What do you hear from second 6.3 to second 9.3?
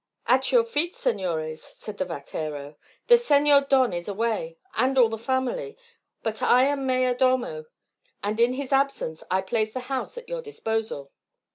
I am mayor domo, and in his absence